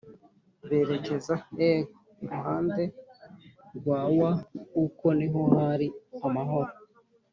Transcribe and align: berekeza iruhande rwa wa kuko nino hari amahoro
berekeza 0.67 1.35
iruhande 2.23 2.83
rwa 3.77 3.99
wa 4.19 4.31
kuko 4.73 5.05
nino 5.17 5.41
hari 5.55 5.87
amahoro 6.27 6.71